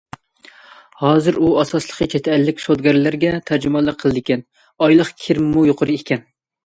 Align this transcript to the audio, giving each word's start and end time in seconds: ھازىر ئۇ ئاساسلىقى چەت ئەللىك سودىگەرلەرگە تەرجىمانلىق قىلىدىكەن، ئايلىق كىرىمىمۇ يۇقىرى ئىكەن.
ھازىر 1.01 1.35
ئۇ 1.41 1.51
ئاساسلىقى 1.63 2.07
چەت 2.13 2.29
ئەللىك 2.35 2.63
سودىگەرلەرگە 2.65 3.31
تەرجىمانلىق 3.51 4.01
قىلىدىكەن، 4.05 4.43
ئايلىق 4.87 5.13
كىرىمىمۇ 5.27 5.67
يۇقىرى 5.73 5.97
ئىكەن. 6.01 6.27